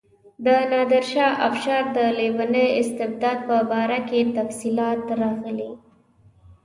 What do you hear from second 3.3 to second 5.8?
په باره کې تفصیلات راغلي.